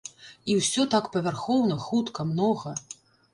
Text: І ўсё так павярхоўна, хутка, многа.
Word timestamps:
І 0.53 0.53
ўсё 0.59 0.85
так 0.93 1.09
павярхоўна, 1.15 1.77
хутка, 1.85 2.27
многа. 2.31 2.75